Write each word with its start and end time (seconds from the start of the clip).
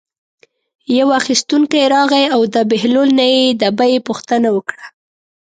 یو 0.97 1.07
اخیستونکی 1.19 1.81
راغی 1.95 2.25
او 2.35 2.41
د 2.53 2.55
بهلول 2.69 3.09
نه 3.19 3.25
یې 3.35 3.43
د 3.61 3.63
بیې 3.77 3.99
پوښتنه 4.07 4.47
وکړه. 4.55 4.85